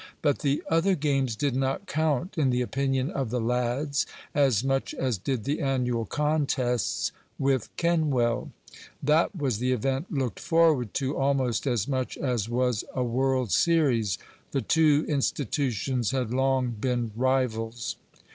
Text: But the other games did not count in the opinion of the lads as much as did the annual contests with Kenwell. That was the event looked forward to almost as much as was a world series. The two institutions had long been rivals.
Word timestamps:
But 0.23 0.39
the 0.39 0.63
other 0.67 0.95
games 0.95 1.35
did 1.35 1.55
not 1.55 1.85
count 1.85 2.35
in 2.35 2.49
the 2.49 2.63
opinion 2.63 3.11
of 3.11 3.29
the 3.29 3.39
lads 3.39 4.07
as 4.33 4.63
much 4.63 4.95
as 4.95 5.19
did 5.19 5.43
the 5.43 5.61
annual 5.61 6.05
contests 6.05 7.11
with 7.37 7.69
Kenwell. 7.77 8.49
That 9.03 9.35
was 9.35 9.59
the 9.59 9.73
event 9.73 10.11
looked 10.11 10.39
forward 10.39 10.95
to 10.95 11.15
almost 11.15 11.67
as 11.67 11.87
much 11.87 12.17
as 12.17 12.49
was 12.49 12.83
a 12.95 13.03
world 13.03 13.51
series. 13.51 14.17
The 14.49 14.61
two 14.63 15.05
institutions 15.07 16.09
had 16.09 16.33
long 16.33 16.71
been 16.71 17.11
rivals. 17.15 17.95